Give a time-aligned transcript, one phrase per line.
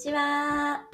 [0.00, 0.86] ちは。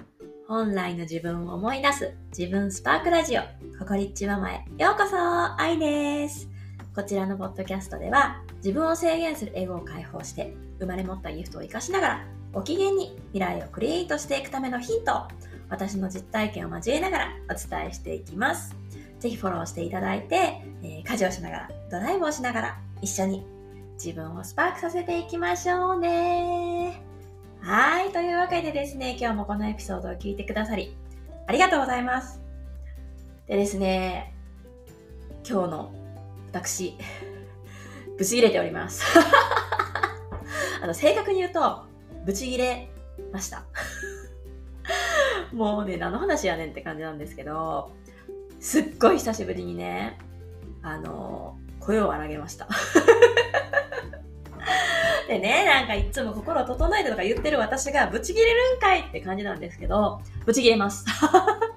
[0.49, 3.43] 本来の自分を思い出す自分スパークラジオ、
[3.79, 5.17] ココリッチママへようこそ
[5.61, 6.49] 愛です。
[6.93, 15.21] こちらのポッドキャストでは自分を制限するエゴを解放して生まれ持ったギフトを活かしながらご機嫌に未来をクリエイトしていくためのヒントを
[15.69, 18.75] 私の実体験を交えながらお伝えしていきます。
[19.21, 23.47] ぜひフォローしていただいて、えー、家事をしながら、ドライブをしながら一緒に
[23.95, 27.06] 自分をスパークさせていきましょうね。
[27.67, 28.13] はい。
[28.13, 30.97] というわけでですね、今日もこのエピソードを聞いてくださり、
[31.49, 32.41] ありがとうございます。
[33.49, 34.33] でですね、
[35.45, 35.93] 今日の
[36.53, 36.97] 私、
[38.17, 39.03] ブチ切れております。
[40.81, 41.83] あの、正確に言うと、
[42.25, 42.89] ブチ切れ
[43.33, 43.65] ました。
[45.53, 47.91] もうね、何の話やねんって感じなんですけど、
[48.61, 50.21] すっごい久しぶりにね、
[50.83, 52.69] あの、声を荒げました。
[55.27, 61.05] でね、なんかいつも心を整えてとか言ってる私がブチ切れるんかいって感じなんですけど、ブチ切れます。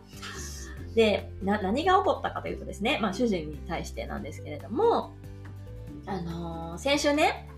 [0.95, 5.13] で、何が起こったかというとですね、まあ主人に対してなんですけれども、
[6.05, 7.49] あのー、先週ね、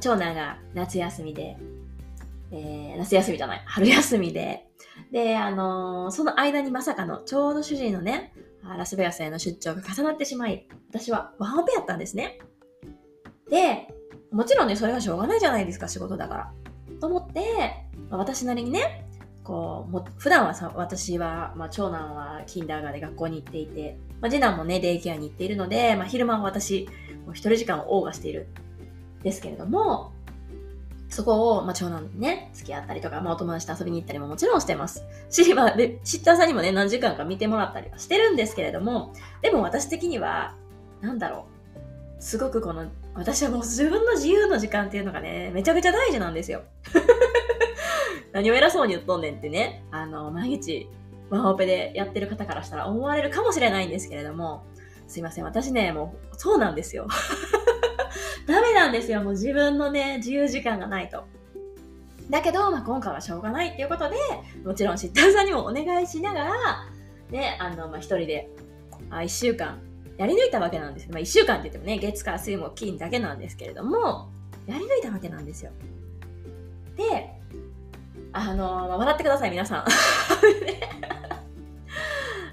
[0.00, 1.56] 長男が夏休みで、
[2.50, 4.66] えー、夏休みじゃない、春休みで、
[5.12, 12.38] で、あのー、その間にまさかの、ちょうど主人のね、ラスベガスへの出張が重なってしまい、私はワンオペやったんですね。
[13.50, 13.88] で、
[14.34, 16.52] もちろんね、それはしょうがないじゃないですか、仕事だから。
[17.00, 19.06] と思って、ま、私なりにね、
[19.44, 26.88] こう、も普段はさ、私は、まあ、長男はキンダーガーで学校に行っていて、まあ、次男もね、デイケアに行っているので、まあ、昼間は私、
[27.24, 28.48] もう一人時間をオーガしている。
[29.22, 30.12] ですけれども、
[31.08, 35.04] そこを、まあ、長男にね、付き合ったりとか、まあ、お友達と遊びに行ったりももちろんしてます。
[35.30, 40.54] し、まあ、で、シッターさんにもね、何時間か見てもらったりはしてるんですけれども、でも私的には、
[41.00, 41.46] なんだろ
[42.18, 42.22] う。
[42.22, 46.62] すごくこの私はもう自分の自由の時間っていうのがね、めちゃくちゃ大事なんですよ。
[48.32, 50.88] 何を偉そうに言っとんねんってね、あの、毎日、
[51.30, 54.64] ワンオペでやってる方からしたら思われるかもしれないんですけれども、
[55.06, 57.06] すいません、私ね、もう、そうなんですよ。
[58.46, 61.24] ダメなんですよ、もう自分のね、自由時間がないと。
[62.30, 64.16] だけど、まあ、今回はしょうがないっていうことで、
[64.64, 66.54] もちろんシッターさんにもお願いしながら、
[67.30, 68.48] ね、あの、まあ、一人で、
[69.10, 69.80] あ、一週間、
[70.16, 71.10] やり抜いたわけなんですよ。
[71.12, 74.30] まあ、1週間って言ってもね、月火水木金だけなんですけれども、
[74.66, 75.72] やり抜いたわけなんですよ。
[76.96, 77.30] で、
[78.32, 79.84] あのー、笑ってください、皆さん。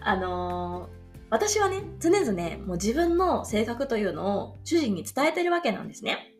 [0.03, 0.89] あのー、
[1.29, 2.31] 私はね、常々
[2.65, 6.35] もう自分の性格というのを主人に伝えてるわけなんですね。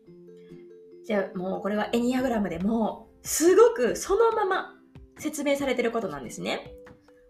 [1.04, 4.74] じゃあもうこれはエニアグラムでも、すごくそのまま
[5.18, 6.74] 説明されてることなんですね。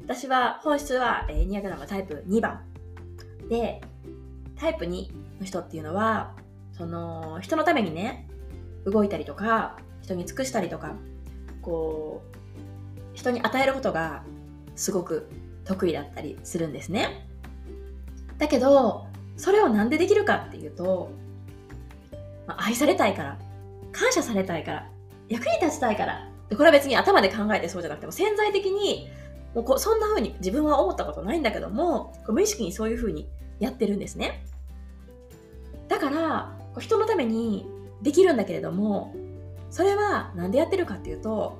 [0.01, 2.72] 私は本質はエニアグラムタイプ2番
[3.53, 3.83] で、
[4.57, 6.35] タイプ2の人っていうのは、
[6.73, 8.27] その、人のためにね、
[8.87, 10.95] 動いたりとか、人に尽くしたりとか、
[11.61, 12.37] こう、
[13.13, 14.25] 人に与えることが
[14.75, 15.29] すごく
[15.65, 17.29] 得意だったりするんですね。
[18.39, 21.11] だけど、それをなんでできるかっていうと、
[22.47, 23.39] まあ、愛されたいから、
[23.93, 24.91] 感謝されたいから、
[25.29, 26.57] 役に立ちたいからで。
[26.57, 29.11] これは別に頭で考えてそうじゃなくても潜在的に
[29.55, 33.29] もうこそんな風に自分は思ったことないんだけども無意識にそういう風に
[33.63, 34.45] やってるんですね。
[35.89, 37.67] だから、人のために
[38.03, 39.15] できるんだけれども、
[39.71, 41.57] それはなんでやってるかっていうと、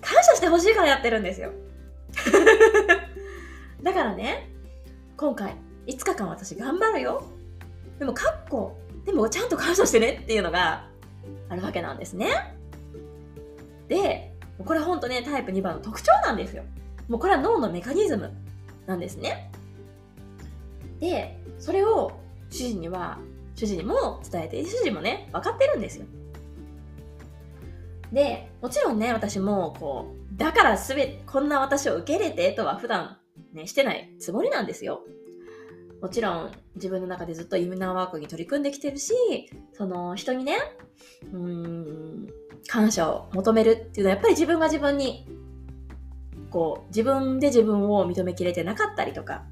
[0.00, 1.52] 感謝してほしいからやってるんですよ。
[3.80, 4.50] だからね、
[5.16, 5.54] 今回、
[5.86, 7.22] 5日間私頑張るよ。
[8.00, 10.88] でも、かっこ、でもちゃんと感謝してねっていうのが
[11.48, 12.56] あるわけなんですね。
[13.86, 14.32] で、
[14.64, 16.64] これほんとね、タイプ2番の特徴なんですよ。
[17.08, 18.32] もうこれは脳のメカニズム
[18.86, 19.52] なんですね。
[20.98, 22.12] で、それを
[22.50, 23.18] 主人には、
[23.54, 26.06] 主人にも伝えて、主人もね、分かってるんですよ。
[28.12, 33.18] で、もちろんね、私も、こう、だからすべ、こんな私を受け入れてとは普段
[33.52, 35.02] ね、してないつもりなんですよ。
[36.00, 39.14] もちろん自分の中でずっとイムナーワークに取り組んできてるし、
[39.72, 40.58] その人にね、
[41.32, 42.28] うん、
[42.68, 45.26] 感謝を求めるっていうのはやっぱり自分が自分に、
[46.50, 49.44] こう、自分で自分を認めきれてなかったりとか、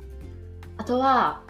[0.76, 1.43] あとは、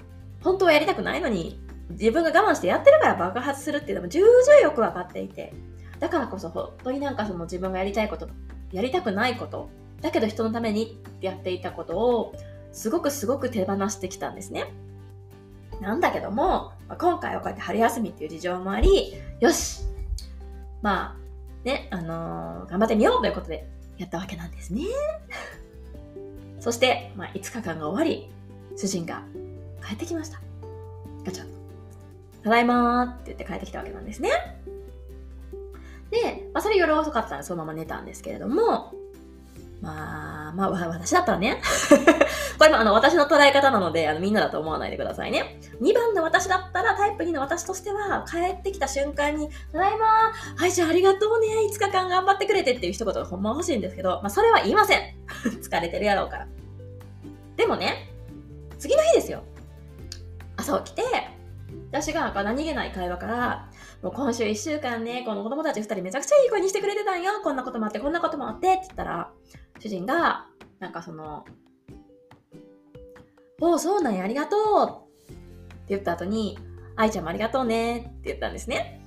[0.45, 1.59] 本当はやりたくないのに、
[1.91, 5.55] 自分が我慢してやってるから爆発するっていうのも重々よく分かっていて、
[5.99, 8.29] だからこそ本当になんかその自分がやりたいこと、
[8.71, 9.71] やりたくないこと、
[10.03, 12.35] だけど人のためにってやっていたことを、
[12.73, 14.67] すごくすごく手放してきたんですね。
[15.81, 19.83] なんだけども、今回はこうやって春休みっていう事情もあり、よし
[20.83, 24.83] まあ、ね、あのー、頑張ってみようということでやったわけなんですね。
[26.61, 28.31] そして、まあ、5日間が終わり、
[28.77, 29.23] 主人が
[29.87, 30.41] 帰ってきました。
[31.25, 31.45] ガチャ。
[32.43, 34.31] ただいまーって言って帰ってきたわけなんですね。
[36.11, 38.95] で、まあ、それ夜遅かったのでそのまま寝たんですけれども、
[39.81, 41.61] まあ、まあ、私だったらね。
[42.59, 45.59] これもあの、私の捉え方なので、あの、みんなだと思わないでくださいね。
[45.83, 51.49] 2番の私だったら、タイプ2の私としては、帰ってきた瞬間に、ただいまはい、じゃあありがとうね。
[51.71, 55.01] 5日間頑張ってくれてっていう一言がほんま欲しいんですけど、まあ、それは言いません。
[55.61, 56.47] 疲れてるやろうから。
[57.57, 58.11] でもね、
[58.79, 59.43] 次の日ですよ。
[60.65, 61.03] 朝起きて、
[61.93, 63.71] 私が何気ない会話から、
[64.03, 67.33] もう今週1週間ね、この子供たち2人めちゃくちゃいい子にしてくれてたんよ。
[67.43, 69.31] こんなこともあって、こんなこともあってって言ったら、
[69.79, 70.47] 主人が、
[70.81, 71.45] なんかその、
[73.61, 74.57] おう、そうなんや、ありがと
[75.29, 76.59] うって言った後に、
[76.97, 79.03] 愛ちゃんもありがとうねって言ったんですね。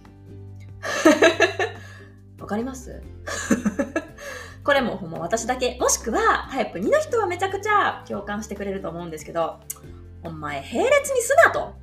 [2.40, 3.02] わかります？
[4.64, 9.60] これもほんま私だけ、もしくはタイプ2の人はめちゃくちゃ共感してくれると思うんですけど、
[10.28, 11.74] お前並列にすなと。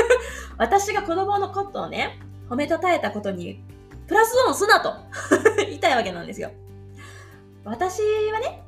[0.58, 3.62] 私が子供のことをね、褒めたたえたことに
[4.06, 4.94] プラスオンすなと
[5.58, 6.50] 言いたいわけなんですよ。
[7.64, 8.00] 私
[8.32, 8.62] はね、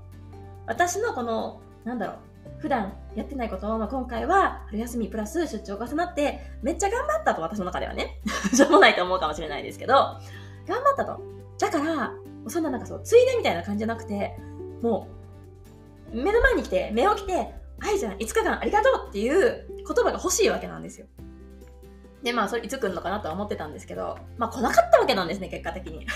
[0.67, 2.17] 私のこの、なんだろう、
[2.59, 8.21] 普段やってないことを、まあ、今回は春休みプラス出張重なって、めっちゃ頑張ったと、私の中ではね。
[8.53, 9.95] しょうもないと思うかもしれないですけど、
[10.67, 11.21] 頑張ったと。
[11.59, 12.13] だから、
[12.49, 14.37] そんななんかそう、ついでみたいな感じじゃなくて、
[14.83, 15.09] も
[16.13, 21.07] う、目の前に来て、目を来て、はいじゃん、5日間ありがとうっていう言葉が欲しいわけなんですよ。
[22.23, 26.07] で、まあ、それいつ来るのかなとは思ってたんですけど、まあ、来なかったわけなんですね、結果的に。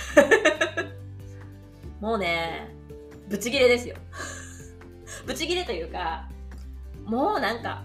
[2.01, 2.69] もうね、
[3.29, 3.97] ブチギレですよ。
[5.27, 6.29] ブチギレというか、
[7.05, 7.85] もうなんか、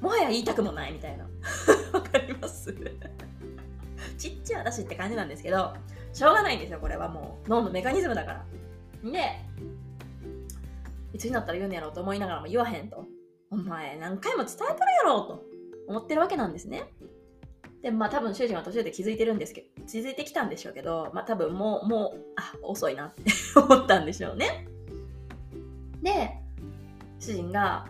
[0.00, 1.24] もはや言いたくもないみたいな。
[1.92, 2.74] わかります？
[4.18, 5.74] ちっちゃい私って感じなんですけど、
[6.12, 7.48] しょうがないんですよ、これはもう。
[7.48, 8.44] 脳のメカニズムだから。
[9.10, 9.40] で、
[11.14, 13.06] いつになったら言うんやろうと思いながらも言わへんと。
[13.50, 15.44] お前何回も伝えとるやろと
[15.86, 16.82] 思ってるわけなんですね。
[17.82, 23.22] で、まあ多分主人は途中で気づいてるんですけど、気づいてきたんでしょうけど、まあ多分もう、もう、あ、遅いなって
[23.54, 24.66] 思ったんでしょうね。
[26.02, 26.36] で、
[27.20, 27.86] 主人が、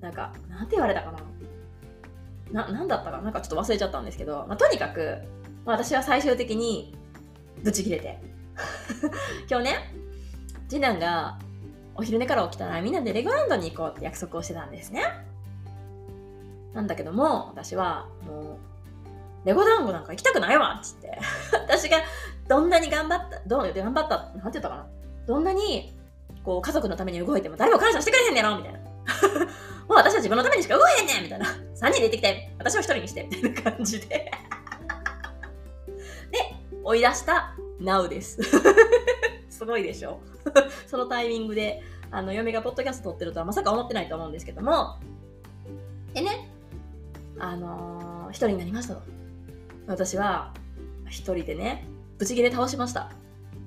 [0.00, 1.12] なんか、なんて言われたか
[2.52, 2.62] な。
[2.64, 5.18] な、なんだったかなんかちょっと忘れちゃったんですけど、まあとにかく、
[5.66, 6.96] まあ、私は最終的に
[7.62, 8.18] ブチ切れて。
[9.50, 9.94] 今日ね、
[10.68, 11.38] 次男が
[11.94, 15.04] お昼寝から起きたらみんなでレゴランドに行こうって約束をしてたんですね。
[16.74, 18.58] なんだけども、私はも
[19.44, 21.18] う、レゴ団子なんか行きたくないわっつって。
[21.52, 21.98] 私が
[22.48, 24.86] どんなに頑張った、どう頑張った、なんて言ったかな。
[25.26, 25.94] どんなに、
[26.44, 28.78] こう、家族のために動いても誰も感謝してくれへんねやろみたいな。
[29.88, 31.46] もう私は自分のためにしか動えへんねんみたいな。
[31.46, 34.06] 3人で行ってきて、私を1人にして、みたいな感じで。
[36.30, 36.38] で、
[36.82, 38.40] 追い出した Now です。
[39.62, 40.20] すごいでしょ？
[40.88, 44.98] そのタイミングで、あの、嫁がポッドキャスト撮ってるとはまさか思ってないと思うんですけども、
[46.14, 46.48] でね、
[47.38, 49.02] あのー、一人になりましたと。
[49.86, 50.52] 私は、
[51.06, 51.86] 一人でね、
[52.18, 53.10] ブチギレ倒しました。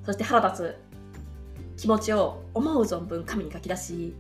[0.06, 0.78] そして腹立
[1.78, 4.14] つ気持ちを思う存分紙に書き出し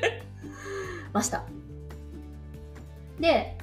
[1.12, 1.44] ました。
[3.18, 3.56] で、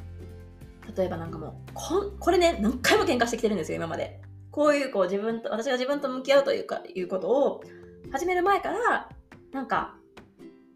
[0.97, 4.19] 例えばなんかもう、ここれね、何回も喧嘩してきてるんですよ、今まで。
[4.53, 7.63] こういう、こう自分と、私が自分と向き合うというか、いうことを
[8.11, 9.09] 始める前から、
[9.51, 9.95] なんか、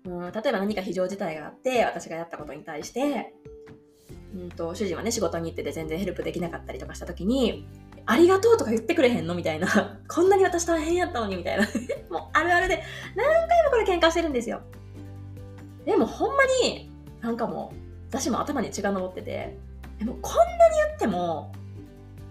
[0.04, 3.36] うん、例えば何か非常事態があって、私がやったことに対して、
[4.36, 7.68] うんと、主人はね、仕事に行ってて全然ヘルプできなかったりとかした時に、
[8.08, 10.00] ありがとうとか言ってくれへんのみたいな。
[10.10, 11.64] こんなに私大変やったのにみたいな。
[12.10, 12.82] もうあるあるで
[13.16, 14.62] 何回もこれ喧嘩してるんですよ。
[15.86, 16.90] でもほんまに
[17.22, 17.78] なんかもう
[18.10, 19.56] 私も頭に血が上ってて、
[20.00, 21.52] でもこんなに言っても、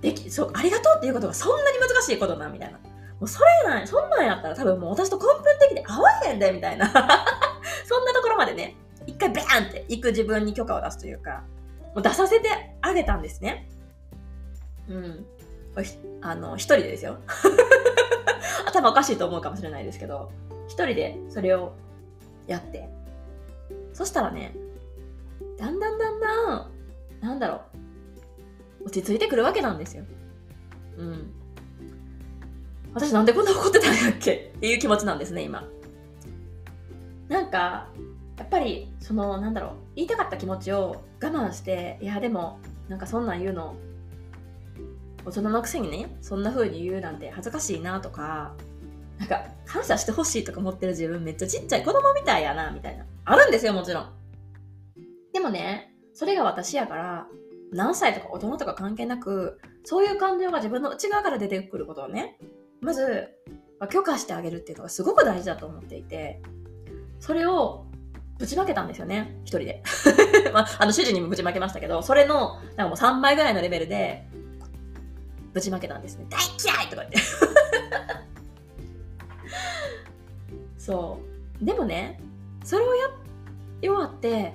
[0.00, 2.78] でき、そう、ありがとうっていうことがそんなに難しいことな、みたいな。
[2.78, 2.82] も
[3.22, 6.86] うそれない、そんなんやったら多分もう私と根本的に合わへんで、みたいな。
[7.86, 8.76] そんなところまでね、
[9.06, 11.44] 一回バーンって行く自分に許可を出すというか、
[11.94, 12.48] もう出させて
[12.82, 13.68] あげたんですね。
[14.88, 15.26] うん。
[16.20, 17.18] あの、一人でですよ。
[18.66, 20.30] 頭おかしいと思うかもしれないですけど、
[20.68, 21.72] 一人でそれを
[22.46, 22.88] やって。
[23.92, 24.54] そしたらね、
[25.58, 26.70] だんだんだんだん、
[27.20, 27.75] なんだろう、
[28.86, 30.04] 落ち着いてくるわけなんですよ。
[30.96, 31.32] うん。
[32.94, 34.52] 私なんでこんな怒ってたんやっけ？
[34.56, 35.68] っていう気持ちなんですね、今。
[37.28, 37.88] なんか、
[38.38, 43.74] やっぱり、その、なんだろう、言いたかった気持ちを我慢して、いや、でも、なんかそんなん言うの、
[45.24, 48.54] 大人のくせにね、そんな風に言うなんて恥ずかしいなとか、
[49.18, 53.04] なんか、感謝してほしいとか思ってる自分めっちゃちっちゃい子供みたいやな、みたいな。
[53.24, 54.12] あるんですよ、もちろん。
[55.32, 57.26] でもね、それが私やから、
[57.72, 62.38] 何歳とか大人とか関係なく、そういう感情が自分の内側から出てくることをね、
[62.80, 63.28] まず、
[63.90, 66.40] 許可してあげるっていうのがすごく大事だと思っていて、
[67.20, 67.86] それを
[68.38, 69.82] ぶちまけたんですよね、一人で。
[70.52, 74.26] まあ、あの、主人にもぶちまけましたけど、それの、なんかもう3倍ぐらいのレベルで、
[75.52, 76.26] ぶちまけたんですね。
[76.28, 77.18] 大嫌いとか言って。
[80.86, 81.18] そ
[81.60, 82.20] うでもね
[82.62, 83.10] それをや
[83.80, 84.52] 終わって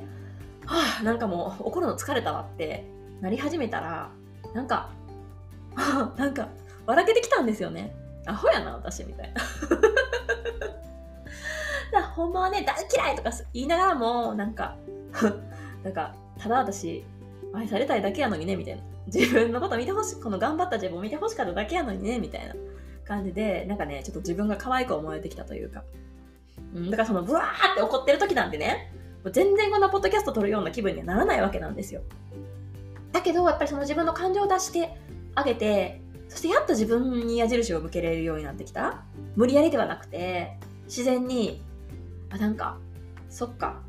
[0.66, 2.86] はあなんかもう怒るの疲れたわって
[3.22, 4.10] なり始めたら
[4.54, 4.90] なんか
[6.18, 6.50] なんか
[6.86, 7.96] 笑けてきたんですよね。
[8.26, 9.34] アホやな私みたい
[11.94, 12.04] な。
[12.04, 14.76] ほんまはね大嫌いとか言いながらもなんか
[15.84, 17.06] なんかただ私
[17.54, 18.84] 愛されたいだけやのにねみたいな。
[19.08, 22.54] 自分のこと見てほしいこの頑張った自分を見てほしかっただけやのにねみたいな。
[23.12, 25.84] 感じでなんかねちょっと自分が可愛く思えてきたというか、
[26.74, 28.94] うん、だからそのブワーって怒ってる時なんでね
[29.32, 32.02] 全然こんなポッドキャスト撮るような気分にはならないわけなんですよ。
[33.22, 34.98] だけどやっぱりその自分の感情を出して
[35.36, 39.04] あげてそしてやっと自分に矢印を向けられるようになってきた。
[39.36, 41.62] 無理やりではなくて自然に
[42.32, 42.78] あなんか
[43.30, 43.82] そっか。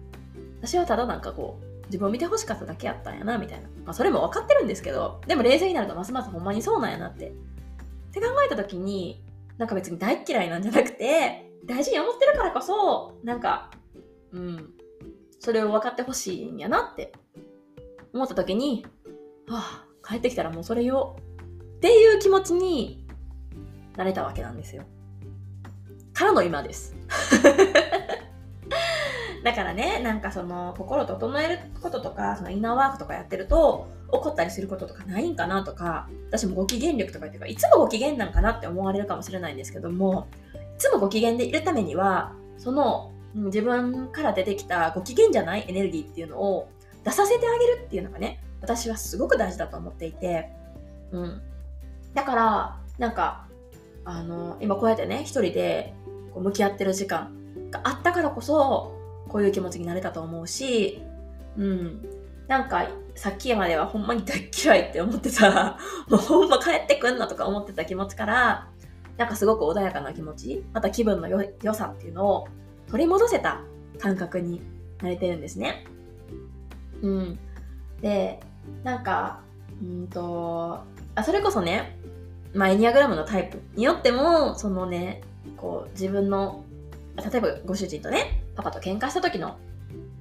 [0.61, 7.29] 私はただなんかこう自分を見てほしかっただけやったんやなみたいな、まあ、それも分かってるんですけどでも冷静になるとますますほんまにそうなんやなって。
[7.29, 7.33] っ
[8.13, 9.23] て考えた時に
[9.57, 13.71] なんか別に大嫌いなんじゃなくて大事に思ってるからこそなんか
[14.33, 14.75] うん
[15.41, 17.13] それを分かってほしいんやなって
[18.13, 18.85] 思った時に
[19.49, 21.17] はあ帰ってきたらもうそれよ
[21.77, 23.07] っていう気持ちに
[23.97, 24.85] なれたわけなんですよ。
[26.13, 26.95] からの今です。
[29.45, 46.69] だからね、なんかその心整えることとか、そのインナーワークとかやってると、怒ったりすることとかないんかなとか、私もご機嫌力とかっていうか、いつもご機嫌なんかなって思われるかもしれないんですけども、いつもご機嫌でいるためには、その自分から出てきたご機嫌じゃないエネルギーっていうのを
[47.03, 50.51] 出させてあげるっていうのがね、私はすごく大事だと思っていて、
[51.11, 51.43] うん。
[52.15, 53.47] だから、なんか、
[54.05, 55.95] あの、今こうやってね、一人で
[56.33, 57.33] こう向き合ってる時間
[57.71, 58.97] があったからこそ、
[59.29, 61.03] こういう気持ちになれたと思うし、
[61.57, 62.03] うん。
[62.49, 65.79] なんか、さっきまではほんまに大嫌いって思ってたら、
[66.09, 68.69] もうほんま帰ってくんなとか思ってた気持ちから、
[69.17, 72.49] なんかすごく穏やかな気持ち、また気分の良さっていうのを
[72.89, 73.61] 取り戻せた
[73.99, 74.63] 感覚に
[75.03, 75.85] なれてるんですね。
[77.03, 77.39] うん。
[78.01, 78.41] で、
[78.85, 79.41] なんか、
[79.83, 80.81] うんと、
[81.15, 81.99] あ、それこそね、
[82.55, 85.23] まあ、エニアグラムのタイプによっても、そのね、
[85.57, 86.65] こう、自分の、
[87.17, 89.57] 例えばご主人とね、パパと喧嘩した時の、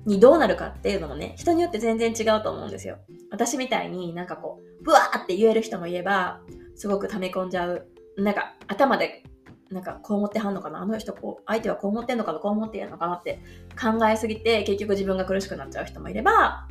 [0.05, 2.97] にどうなるかっていうのもね、人によって全然違うと思うんですよ。
[3.29, 6.39] 私みたいになんかこう、ブワーって言える人もいれば、
[6.75, 7.87] すごく溜め込んじゃう。
[8.17, 9.23] なんか頭で、
[9.69, 10.81] なんかこう思ってはんのかな？
[10.81, 12.39] あの人こう、相手はこう思ってんのかな？
[12.39, 13.13] こう思ってんのかな？
[13.13, 13.39] って
[13.79, 16.67] 考えすぎて、結局自分が苦しくなっちゃう人もいれば、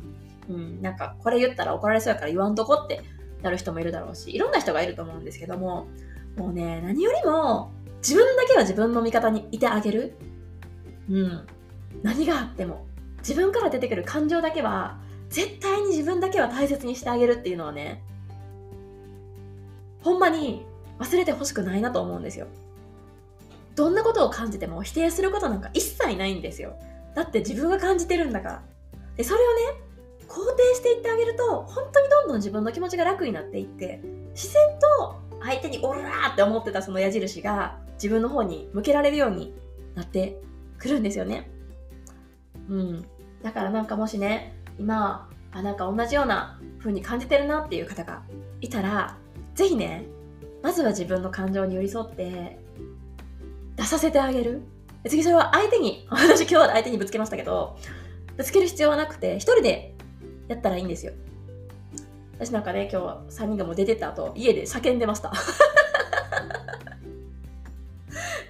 [0.49, 3.03] うん、なんかこれ言ったら怒られそうやから言わんとこって
[3.41, 5.87] なる人もいるだろうし、いろんな人がいると思うんですけども、
[6.37, 10.15] もうね、何よりも自分だけは自分の味方にいてあげる。
[11.09, 11.47] うん。
[12.03, 12.85] 何があっても
[13.19, 14.97] 自分から出てくる感情だけは
[15.29, 18.03] 絶対に自分だけは大切にしてあげるっていうのはね
[20.01, 20.65] ほんまに
[20.99, 22.47] 忘れてほしくないなと思うんですよ
[23.75, 26.75] どんなことを感じても否定することなんか一切ないんですよ
[27.15, 28.63] だって自分が感じてるんだから
[29.15, 29.81] でそれをね
[30.31, 34.01] 肯定していってあげると本当にどんどん自分の気持ちが楽になっていって
[34.33, 39.53] 自然と相手にオラーって思ってたその矢印が自分の方に向けられるように
[39.95, 40.41] なって
[40.77, 41.51] くるんですよね
[42.69, 43.05] うん。
[43.43, 48.23] だからなんかもしね、今、あ、なんか同じような風に感じてるなっていう方が
[48.61, 49.17] いたら、
[49.55, 50.05] ぜひね、
[50.63, 52.57] まずは自分の感情に寄り添って、
[53.75, 54.61] 出させてあげる。
[55.07, 57.77] 次それは相手に、 私今日は相手にぶつけましたけど、
[58.37, 59.95] ぶつける必要はなくて、一人で
[60.51, 61.13] やったらいいんですよ。
[62.33, 65.31] 私なんかね、今日3人がもう出てった後、家で叫んでました。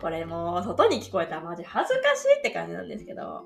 [0.02, 3.46] これもう外に聞こえたらマジ恥ずかしいって感じなんですけど、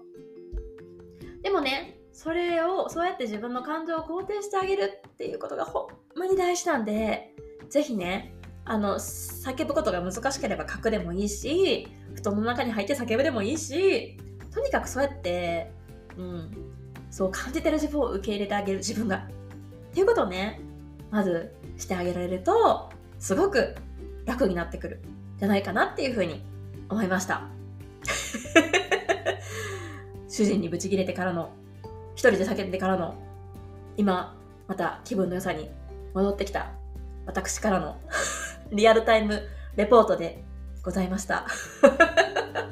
[1.42, 7.36] でもね、それを、そうやって自分の感情を肯定してあげるっていうことがほんまに大事なんで、
[7.70, 8.34] ぜひね、
[8.64, 14.18] あの、叫ぶことが難しければ書くでもいいし、布団の中に入って叫ぶでもいいし、
[14.54, 15.72] とにかくそうやって、
[16.18, 16.52] うん、
[17.16, 19.16] そう感じてる自分を受け入れてあげる自分が。
[19.20, 19.22] っ
[19.94, 20.60] ていうことをね、
[21.12, 23.74] まずしてあげられると、すごく
[24.26, 25.00] 楽になってくる
[25.40, 26.44] じゃないかなっていうふうに
[26.90, 27.44] 思いました。
[30.28, 31.52] 主人にブチギレてからの、
[32.16, 33.16] 一人で叫んでからの、
[33.96, 34.36] 今、
[34.68, 35.72] また気分の良さに
[36.14, 36.74] 戻ってきた、
[37.26, 37.96] 私からの
[38.74, 39.42] リアルタイム
[39.78, 40.44] レポートで
[40.84, 41.48] ございました。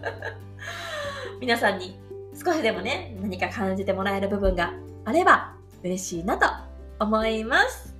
[1.40, 2.03] 皆さんに
[2.46, 4.74] 少しでもね、何か感じてもらえる部分が
[5.06, 6.46] あれば嬉しいなと
[7.00, 7.96] 思います。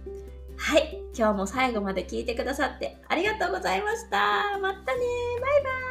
[0.58, 1.00] はい。
[1.16, 4.58] 今日も最後まで聞いてくださってありがとうございました。
[4.60, 5.00] またね
[5.42, 5.83] バイバイ